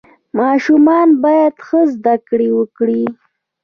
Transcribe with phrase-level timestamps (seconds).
[0.39, 3.03] ماشومان باید ښه زده کړه وکړي.